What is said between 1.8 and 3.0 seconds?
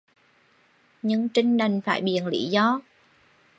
phải biện lý do